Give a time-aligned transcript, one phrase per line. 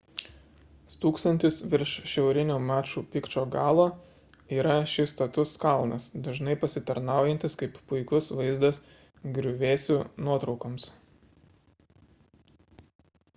[0.91, 3.85] stūksantis virš šiaurinio maču pikču galo
[4.57, 8.81] yra šis status kalnas dažnai pasitarnaujantis kaip puikus vaizdas
[9.39, 10.89] griuvėsių nuotraukoms